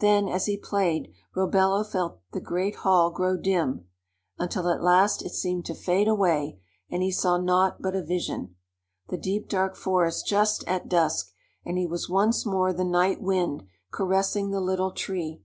Then 0.00 0.26
as 0.26 0.46
he 0.46 0.56
played, 0.56 1.12
Robello 1.36 1.84
felt 1.84 2.18
the 2.32 2.40
great 2.40 2.74
hall 2.82 3.12
grow 3.12 3.36
dim, 3.36 3.86
until 4.36 4.68
at 4.68 4.82
last 4.82 5.24
it 5.24 5.28
seemed 5.32 5.64
to 5.66 5.76
fade 5.76 6.08
away, 6.08 6.58
and 6.90 7.04
he 7.04 7.12
saw 7.12 7.36
naught 7.38 7.80
but 7.80 7.94
a 7.94 8.02
vision: 8.02 8.56
the 9.10 9.16
deep 9.16 9.48
dark 9.48 9.76
forest 9.76 10.26
just 10.26 10.64
at 10.66 10.88
dusk, 10.88 11.30
and 11.64 11.78
he 11.78 11.86
was 11.86 12.08
once 12.08 12.44
more 12.44 12.72
the 12.72 12.82
Night 12.82 13.22
Wind 13.22 13.62
caressing 13.92 14.50
the 14.50 14.60
Little 14.60 14.90
Tree. 14.90 15.40